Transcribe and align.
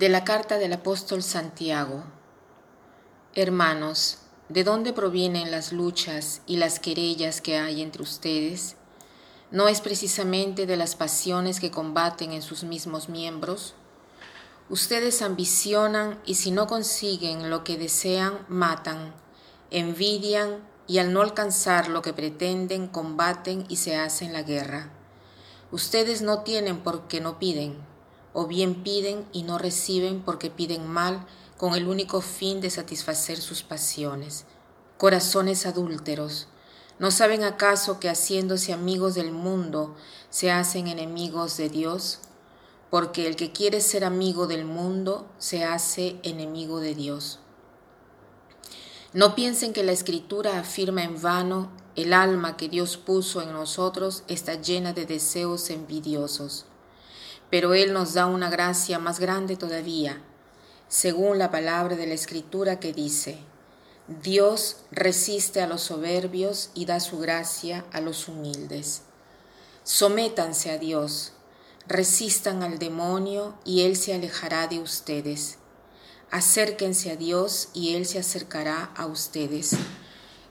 De 0.00 0.08
la 0.08 0.24
carta 0.24 0.56
del 0.56 0.72
apóstol 0.72 1.22
Santiago 1.22 2.04
Hermanos, 3.34 4.16
¿de 4.48 4.64
dónde 4.64 4.94
provienen 4.94 5.50
las 5.50 5.74
luchas 5.74 6.40
y 6.46 6.56
las 6.56 6.80
querellas 6.80 7.42
que 7.42 7.58
hay 7.58 7.82
entre 7.82 8.02
ustedes? 8.02 8.76
¿No 9.50 9.68
es 9.68 9.82
precisamente 9.82 10.64
de 10.64 10.78
las 10.78 10.96
pasiones 10.96 11.60
que 11.60 11.70
combaten 11.70 12.32
en 12.32 12.40
sus 12.40 12.64
mismos 12.64 13.10
miembros? 13.10 13.74
Ustedes 14.70 15.20
ambicionan 15.20 16.18
y 16.24 16.36
si 16.36 16.50
no 16.50 16.66
consiguen 16.66 17.50
lo 17.50 17.62
que 17.62 17.76
desean, 17.76 18.38
matan, 18.48 19.12
envidian 19.70 20.66
y 20.86 20.96
al 20.96 21.12
no 21.12 21.20
alcanzar 21.20 21.88
lo 21.88 22.00
que 22.00 22.14
pretenden, 22.14 22.88
combaten 22.88 23.66
y 23.68 23.76
se 23.76 23.96
hacen 23.96 24.32
la 24.32 24.44
guerra. 24.44 24.90
Ustedes 25.70 26.22
no 26.22 26.40
tienen 26.40 26.78
porque 26.78 27.20
no 27.20 27.38
piden 27.38 27.89
o 28.32 28.46
bien 28.46 28.82
piden 28.82 29.26
y 29.32 29.42
no 29.42 29.58
reciben 29.58 30.22
porque 30.22 30.50
piden 30.50 30.86
mal 30.86 31.26
con 31.56 31.74
el 31.74 31.88
único 31.88 32.20
fin 32.20 32.60
de 32.60 32.70
satisfacer 32.70 33.38
sus 33.38 33.62
pasiones. 33.62 34.46
Corazones 34.98 35.66
adúlteros, 35.66 36.48
¿no 36.98 37.10
saben 37.10 37.42
acaso 37.42 37.98
que 38.00 38.08
haciéndose 38.08 38.72
amigos 38.72 39.14
del 39.14 39.32
mundo 39.32 39.94
se 40.30 40.50
hacen 40.50 40.86
enemigos 40.86 41.56
de 41.56 41.68
Dios? 41.68 42.20
Porque 42.90 43.26
el 43.26 43.36
que 43.36 43.52
quiere 43.52 43.80
ser 43.80 44.04
amigo 44.04 44.46
del 44.46 44.64
mundo 44.64 45.28
se 45.38 45.64
hace 45.64 46.18
enemigo 46.22 46.80
de 46.80 46.94
Dios. 46.94 47.38
No 49.12 49.34
piensen 49.34 49.72
que 49.72 49.82
la 49.82 49.92
escritura 49.92 50.58
afirma 50.58 51.02
en 51.02 51.20
vano, 51.20 51.70
el 51.96 52.12
alma 52.12 52.56
que 52.56 52.68
Dios 52.68 52.96
puso 52.96 53.42
en 53.42 53.52
nosotros 53.52 54.22
está 54.28 54.54
llena 54.54 54.92
de 54.92 55.06
deseos 55.06 55.70
envidiosos 55.70 56.66
pero 57.50 57.74
Él 57.74 57.92
nos 57.92 58.14
da 58.14 58.26
una 58.26 58.48
gracia 58.48 58.98
más 58.98 59.18
grande 59.18 59.56
todavía, 59.56 60.22
según 60.88 61.38
la 61.38 61.50
palabra 61.50 61.96
de 61.96 62.06
la 62.06 62.14
Escritura 62.14 62.78
que 62.78 62.92
dice, 62.92 63.38
Dios 64.22 64.78
resiste 64.90 65.60
a 65.60 65.66
los 65.66 65.82
soberbios 65.82 66.70
y 66.74 66.86
da 66.86 67.00
su 67.00 67.18
gracia 67.18 67.84
a 67.92 68.00
los 68.00 68.28
humildes. 68.28 69.02
Sométanse 69.84 70.70
a 70.70 70.78
Dios, 70.78 71.32
resistan 71.86 72.62
al 72.62 72.78
demonio 72.78 73.54
y 73.64 73.82
Él 73.82 73.96
se 73.96 74.14
alejará 74.14 74.66
de 74.66 74.80
ustedes. 74.80 75.58
Acérquense 76.30 77.10
a 77.10 77.16
Dios 77.16 77.68
y 77.72 77.94
Él 77.94 78.06
se 78.06 78.18
acercará 78.18 78.90
a 78.96 79.06
ustedes. 79.06 79.72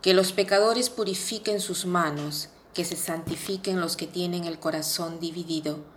Que 0.00 0.14
los 0.14 0.32
pecadores 0.32 0.88
purifiquen 0.88 1.60
sus 1.60 1.84
manos, 1.84 2.48
que 2.72 2.84
se 2.84 2.96
santifiquen 2.96 3.80
los 3.80 3.96
que 3.96 4.06
tienen 4.06 4.44
el 4.44 4.58
corazón 4.58 5.18
dividido 5.18 5.95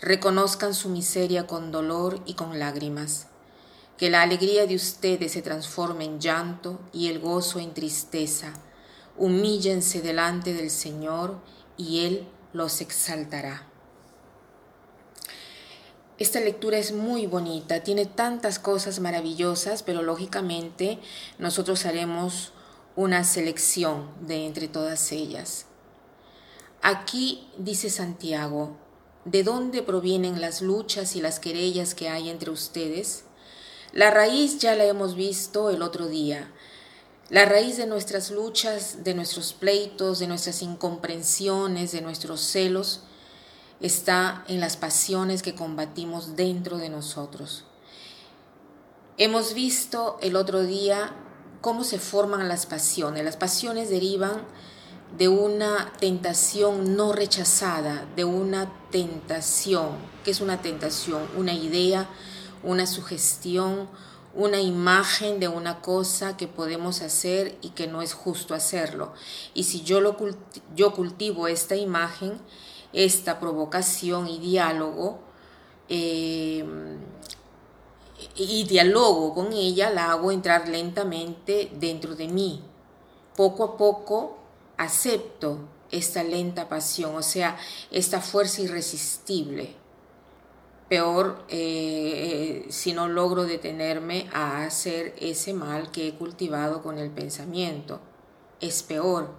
reconozcan 0.00 0.74
su 0.74 0.88
miseria 0.88 1.46
con 1.46 1.70
dolor 1.70 2.20
y 2.26 2.34
con 2.34 2.58
lágrimas. 2.58 3.26
Que 3.98 4.10
la 4.10 4.22
alegría 4.22 4.66
de 4.66 4.76
ustedes 4.76 5.32
se 5.32 5.42
transforme 5.42 6.04
en 6.04 6.20
llanto 6.20 6.80
y 6.92 7.08
el 7.08 7.18
gozo 7.18 7.58
en 7.58 7.74
tristeza. 7.74 8.54
Humíllense 9.16 10.00
delante 10.00 10.54
del 10.54 10.70
Señor 10.70 11.38
y 11.76 12.06
Él 12.06 12.26
los 12.54 12.80
exaltará. 12.80 13.66
Esta 16.18 16.40
lectura 16.40 16.76
es 16.76 16.92
muy 16.92 17.26
bonita, 17.26 17.82
tiene 17.82 18.04
tantas 18.04 18.58
cosas 18.58 19.00
maravillosas, 19.00 19.82
pero 19.82 20.02
lógicamente 20.02 20.98
nosotros 21.38 21.86
haremos 21.86 22.52
una 22.94 23.24
selección 23.24 24.10
de 24.20 24.46
entre 24.46 24.68
todas 24.68 25.12
ellas. 25.12 25.64
Aquí 26.82 27.48
dice 27.56 27.88
Santiago, 27.88 28.76
¿De 29.24 29.42
dónde 29.42 29.82
provienen 29.82 30.40
las 30.40 30.62
luchas 30.62 31.14
y 31.14 31.20
las 31.20 31.40
querellas 31.40 31.94
que 31.94 32.08
hay 32.08 32.30
entre 32.30 32.50
ustedes? 32.50 33.24
La 33.92 34.10
raíz 34.10 34.58
ya 34.58 34.74
la 34.76 34.84
hemos 34.84 35.14
visto 35.14 35.68
el 35.68 35.82
otro 35.82 36.06
día. 36.06 36.50
La 37.28 37.44
raíz 37.44 37.76
de 37.76 37.86
nuestras 37.86 38.30
luchas, 38.30 39.04
de 39.04 39.14
nuestros 39.14 39.52
pleitos, 39.52 40.20
de 40.20 40.26
nuestras 40.26 40.62
incomprensiones, 40.62 41.92
de 41.92 42.00
nuestros 42.00 42.40
celos, 42.40 43.02
está 43.80 44.44
en 44.48 44.58
las 44.58 44.76
pasiones 44.76 45.42
que 45.42 45.54
combatimos 45.54 46.34
dentro 46.34 46.78
de 46.78 46.88
nosotros. 46.88 47.64
Hemos 49.18 49.52
visto 49.52 50.18
el 50.22 50.34
otro 50.34 50.62
día 50.62 51.14
cómo 51.60 51.84
se 51.84 51.98
forman 51.98 52.48
las 52.48 52.64
pasiones. 52.64 53.22
Las 53.22 53.36
pasiones 53.36 53.90
derivan 53.90 54.46
de 55.16 55.28
una 55.28 55.92
tentación 55.98 56.96
no 56.96 57.12
rechazada, 57.12 58.06
de 58.16 58.24
una 58.24 58.72
tentación. 58.90 59.90
¿Qué 60.24 60.30
es 60.30 60.40
una 60.40 60.62
tentación? 60.62 61.22
Una 61.36 61.52
idea, 61.52 62.08
una 62.62 62.86
sugestión, 62.86 63.88
una 64.34 64.60
imagen 64.60 65.40
de 65.40 65.48
una 65.48 65.80
cosa 65.80 66.36
que 66.36 66.46
podemos 66.46 67.02
hacer 67.02 67.58
y 67.62 67.70
que 67.70 67.86
no 67.86 68.02
es 68.02 68.14
justo 68.14 68.54
hacerlo. 68.54 69.12
Y 69.54 69.64
si 69.64 69.82
yo, 69.82 70.00
lo 70.00 70.16
yo 70.74 70.92
cultivo 70.92 71.48
esta 71.48 71.76
imagen, 71.76 72.40
esta 72.92 73.40
provocación 73.40 74.28
y 74.28 74.38
diálogo, 74.38 75.20
eh, 75.88 76.64
y 78.36 78.64
diálogo 78.64 79.34
con 79.34 79.52
ella, 79.52 79.90
la 79.90 80.12
hago 80.12 80.30
entrar 80.30 80.68
lentamente 80.68 81.70
dentro 81.78 82.14
de 82.14 82.28
mí. 82.28 82.62
Poco 83.36 83.64
a 83.64 83.76
poco 83.76 84.39
acepto 84.80 85.68
esta 85.90 86.22
lenta 86.22 86.68
pasión, 86.68 87.14
o 87.14 87.22
sea, 87.22 87.58
esta 87.90 88.20
fuerza 88.20 88.62
irresistible. 88.62 89.74
Peor 90.88 91.44
eh, 91.48 92.66
si 92.70 92.94
no 92.94 93.06
logro 93.06 93.44
detenerme 93.44 94.28
a 94.32 94.64
hacer 94.64 95.14
ese 95.20 95.52
mal 95.52 95.90
que 95.90 96.08
he 96.08 96.14
cultivado 96.14 96.82
con 96.82 96.98
el 96.98 97.10
pensamiento. 97.10 98.00
Es 98.60 98.82
peor 98.82 99.34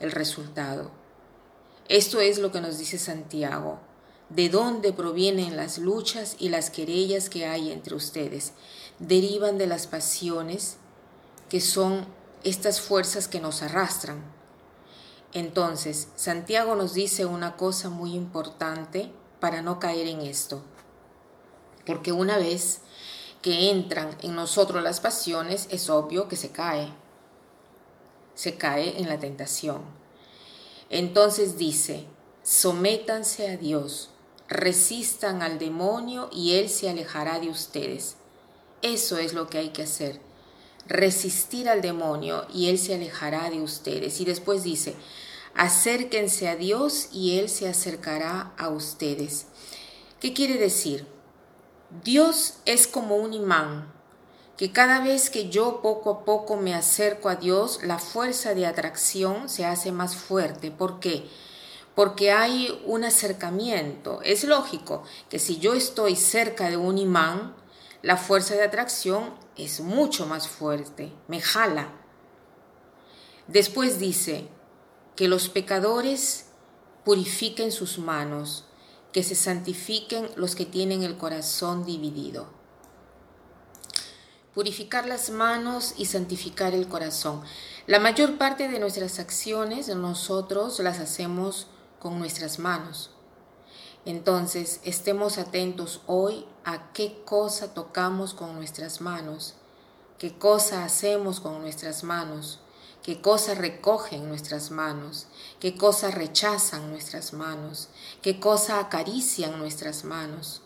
el 0.00 0.10
resultado. 0.10 0.90
Esto 1.88 2.20
es 2.20 2.38
lo 2.38 2.50
que 2.50 2.62
nos 2.62 2.78
dice 2.78 2.98
Santiago. 2.98 3.80
¿De 4.30 4.48
dónde 4.48 4.92
provienen 4.92 5.56
las 5.56 5.78
luchas 5.78 6.36
y 6.38 6.48
las 6.48 6.70
querellas 6.70 7.28
que 7.28 7.46
hay 7.46 7.70
entre 7.70 7.94
ustedes? 7.94 8.52
Derivan 8.98 9.58
de 9.58 9.66
las 9.66 9.86
pasiones 9.86 10.78
que 11.50 11.60
son 11.60 12.06
estas 12.42 12.80
fuerzas 12.80 13.28
que 13.28 13.40
nos 13.40 13.62
arrastran, 13.62 14.37
entonces, 15.32 16.08
Santiago 16.16 16.74
nos 16.74 16.94
dice 16.94 17.26
una 17.26 17.56
cosa 17.56 17.90
muy 17.90 18.14
importante 18.14 19.12
para 19.40 19.60
no 19.60 19.78
caer 19.78 20.06
en 20.06 20.22
esto. 20.22 20.62
Porque 21.84 22.12
una 22.12 22.38
vez 22.38 22.80
que 23.42 23.70
entran 23.70 24.16
en 24.22 24.34
nosotros 24.34 24.82
las 24.82 25.00
pasiones, 25.00 25.68
es 25.70 25.90
obvio 25.90 26.28
que 26.28 26.36
se 26.36 26.50
cae. 26.50 26.92
Se 28.34 28.56
cae 28.56 28.98
en 29.00 29.08
la 29.08 29.18
tentación. 29.18 29.82
Entonces 30.90 31.58
dice, 31.58 32.06
sométanse 32.42 33.50
a 33.50 33.56
Dios, 33.58 34.10
resistan 34.48 35.42
al 35.42 35.58
demonio 35.58 36.30
y 36.32 36.54
Él 36.54 36.70
se 36.70 36.88
alejará 36.88 37.38
de 37.38 37.50
ustedes. 37.50 38.16
Eso 38.80 39.18
es 39.18 39.34
lo 39.34 39.48
que 39.48 39.58
hay 39.58 39.68
que 39.70 39.82
hacer 39.82 40.27
resistir 40.88 41.68
al 41.68 41.82
demonio 41.82 42.46
y 42.52 42.68
él 42.68 42.78
se 42.78 42.94
alejará 42.94 43.50
de 43.50 43.60
ustedes. 43.60 44.20
Y 44.20 44.24
después 44.24 44.62
dice, 44.62 44.94
acérquense 45.54 46.48
a 46.48 46.56
Dios 46.56 47.08
y 47.12 47.38
él 47.38 47.48
se 47.48 47.68
acercará 47.68 48.52
a 48.56 48.68
ustedes. 48.68 49.46
¿Qué 50.20 50.32
quiere 50.32 50.58
decir? 50.58 51.06
Dios 52.04 52.54
es 52.64 52.86
como 52.86 53.16
un 53.16 53.32
imán, 53.32 53.92
que 54.56 54.72
cada 54.72 55.00
vez 55.00 55.30
que 55.30 55.48
yo 55.48 55.80
poco 55.80 56.10
a 56.10 56.24
poco 56.24 56.56
me 56.56 56.74
acerco 56.74 57.28
a 57.28 57.36
Dios, 57.36 57.80
la 57.84 57.98
fuerza 57.98 58.54
de 58.54 58.66
atracción 58.66 59.48
se 59.48 59.64
hace 59.64 59.92
más 59.92 60.16
fuerte. 60.16 60.72
¿Por 60.72 60.98
qué? 60.98 61.28
Porque 61.94 62.32
hay 62.32 62.80
un 62.84 63.04
acercamiento. 63.04 64.20
Es 64.22 64.42
lógico 64.42 65.04
que 65.30 65.38
si 65.38 65.58
yo 65.58 65.74
estoy 65.74 66.16
cerca 66.16 66.70
de 66.70 66.76
un 66.76 66.98
imán, 66.98 67.54
la 68.02 68.16
fuerza 68.16 68.54
de 68.54 68.64
atracción 68.64 69.34
es 69.56 69.80
mucho 69.80 70.26
más 70.26 70.48
fuerte, 70.48 71.12
me 71.26 71.40
jala. 71.40 71.92
Después 73.46 73.98
dice, 73.98 74.48
que 75.18 75.26
los 75.26 75.48
pecadores 75.48 76.46
purifiquen 77.04 77.72
sus 77.72 77.98
manos, 77.98 78.66
que 79.12 79.24
se 79.24 79.34
santifiquen 79.34 80.30
los 80.36 80.54
que 80.54 80.64
tienen 80.64 81.02
el 81.02 81.16
corazón 81.16 81.84
dividido. 81.84 82.46
Purificar 84.54 85.08
las 85.08 85.30
manos 85.30 85.94
y 85.96 86.06
santificar 86.06 86.72
el 86.72 86.86
corazón. 86.86 87.42
La 87.88 87.98
mayor 87.98 88.38
parte 88.38 88.68
de 88.68 88.78
nuestras 88.78 89.18
acciones 89.18 89.88
nosotros 89.88 90.78
las 90.78 91.00
hacemos 91.00 91.66
con 91.98 92.20
nuestras 92.20 92.60
manos. 92.60 93.10
Entonces, 94.04 94.80
estemos 94.84 95.38
atentos 95.38 96.00
hoy 96.06 96.46
a 96.64 96.92
qué 96.92 97.22
cosa 97.24 97.74
tocamos 97.74 98.34
con 98.34 98.54
nuestras 98.54 99.00
manos, 99.00 99.54
qué 100.18 100.38
cosa 100.38 100.84
hacemos 100.84 101.40
con 101.40 101.60
nuestras 101.60 102.04
manos, 102.04 102.60
qué 103.02 103.20
cosa 103.20 103.54
recogen 103.54 104.28
nuestras 104.28 104.70
manos, 104.70 105.26
qué 105.60 105.76
cosa 105.76 106.10
rechazan 106.10 106.90
nuestras 106.90 107.32
manos, 107.32 107.88
qué 108.22 108.40
cosa 108.40 108.80
acarician 108.80 109.58
nuestras 109.58 110.04
manos. 110.04 110.62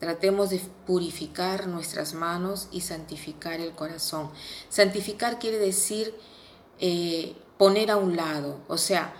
Tratemos 0.00 0.50
de 0.50 0.60
purificar 0.86 1.66
nuestras 1.66 2.14
manos 2.14 2.68
y 2.70 2.80
santificar 2.82 3.60
el 3.60 3.72
corazón. 3.72 4.30
Santificar 4.68 5.38
quiere 5.38 5.58
decir 5.58 6.14
eh, 6.78 7.36
poner 7.58 7.90
a 7.90 7.96
un 7.96 8.16
lado, 8.16 8.60
o 8.68 8.76
sea, 8.76 9.14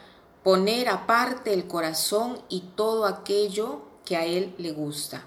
poner 0.44 0.88
aparte 0.88 1.52
el 1.52 1.66
corazón 1.66 2.40
y 2.48 2.60
todo 2.76 3.06
aquello 3.06 3.80
que 4.04 4.16
a 4.16 4.26
Él 4.26 4.54
le 4.58 4.70
gusta. 4.70 5.26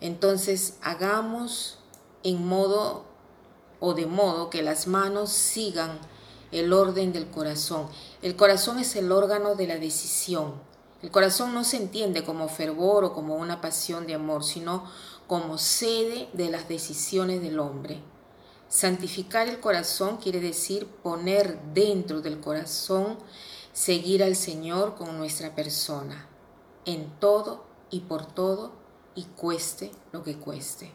Entonces 0.00 0.78
hagamos 0.82 1.78
en 2.24 2.44
modo 2.44 3.04
o 3.78 3.94
de 3.94 4.06
modo 4.06 4.50
que 4.50 4.62
las 4.62 4.86
manos 4.86 5.30
sigan 5.30 5.98
el 6.52 6.72
orden 6.72 7.12
del 7.12 7.28
corazón. 7.28 7.88
El 8.22 8.34
corazón 8.34 8.78
es 8.78 8.96
el 8.96 9.12
órgano 9.12 9.54
de 9.54 9.66
la 9.66 9.78
decisión. 9.78 10.54
El 11.02 11.10
corazón 11.10 11.52
no 11.52 11.62
se 11.62 11.76
entiende 11.76 12.24
como 12.24 12.48
fervor 12.48 13.04
o 13.04 13.12
como 13.12 13.36
una 13.36 13.60
pasión 13.60 14.06
de 14.06 14.14
amor, 14.14 14.42
sino 14.42 14.84
como 15.26 15.58
sede 15.58 16.28
de 16.32 16.50
las 16.50 16.68
decisiones 16.68 17.42
del 17.42 17.58
hombre. 17.58 18.00
Santificar 18.68 19.48
el 19.48 19.60
corazón 19.60 20.16
quiere 20.16 20.40
decir 20.40 20.86
poner 20.86 21.60
dentro 21.74 22.20
del 22.22 22.40
corazón, 22.40 23.18
seguir 23.76 24.24
al 24.24 24.36
Señor 24.36 24.94
con 24.94 25.18
nuestra 25.18 25.54
persona, 25.54 26.26
en 26.86 27.10
todo 27.20 27.66
y 27.90 28.00
por 28.00 28.24
todo, 28.24 28.72
y 29.14 29.24
cueste 29.24 29.90
lo 30.12 30.22
que 30.22 30.38
cueste. 30.38 30.94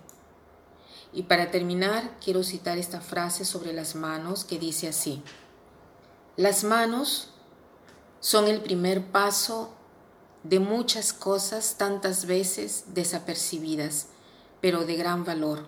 Y 1.14 1.24
para 1.24 1.52
terminar, 1.52 2.18
quiero 2.20 2.44
citar 2.44 2.80
esta 2.80 3.00
frase 3.00 3.46
sobre 3.46 3.72
las 3.72 3.94
manos 3.94 4.46
que 4.46 4.58
dice 4.58 4.88
así. 4.88 5.22
Las 6.38 6.64
manos 6.64 7.30
son 8.20 8.48
el 8.48 8.62
primer 8.62 9.12
paso 9.12 9.76
de 10.42 10.60
muchas 10.60 11.14
cosas 11.14 11.76
tantas 11.78 12.26
veces 12.26 12.86
desapercibidas, 12.96 14.08
pero 14.60 14.86
de 14.86 14.96
gran 14.96 15.24
valor. 15.24 15.68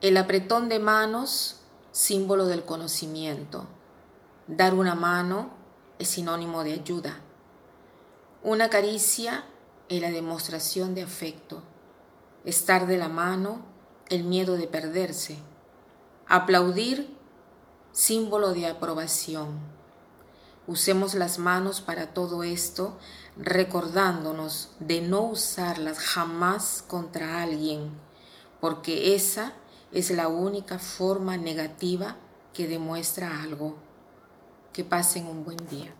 El 0.00 0.16
apretón 0.16 0.68
de 0.68 0.78
manos, 0.78 1.56
símbolo 1.90 2.46
del 2.46 2.64
conocimiento. 2.64 3.66
Dar 4.46 4.74
una 4.74 4.94
mano 4.94 5.57
es 5.98 6.08
sinónimo 6.08 6.64
de 6.64 6.74
ayuda. 6.74 7.20
Una 8.42 8.70
caricia 8.70 9.44
es 9.88 10.00
la 10.00 10.10
demostración 10.10 10.94
de 10.94 11.02
afecto. 11.02 11.62
Estar 12.44 12.86
de 12.86 12.96
la 12.96 13.08
mano, 13.08 13.62
el 14.08 14.24
miedo 14.24 14.56
de 14.56 14.68
perderse. 14.68 15.38
Aplaudir, 16.26 17.16
símbolo 17.92 18.52
de 18.52 18.66
aprobación. 18.66 19.58
Usemos 20.66 21.14
las 21.14 21.38
manos 21.38 21.80
para 21.80 22.12
todo 22.12 22.42
esto, 22.42 22.98
recordándonos 23.36 24.70
de 24.78 25.00
no 25.00 25.22
usarlas 25.22 25.98
jamás 25.98 26.84
contra 26.86 27.42
alguien, 27.42 27.90
porque 28.60 29.14
esa 29.14 29.54
es 29.92 30.10
la 30.10 30.28
única 30.28 30.78
forma 30.78 31.38
negativa 31.38 32.16
que 32.52 32.68
demuestra 32.68 33.42
algo. 33.42 33.87
Que 34.78 34.84
pasen 34.84 35.26
un 35.26 35.42
buen 35.42 35.58
día. 35.68 35.92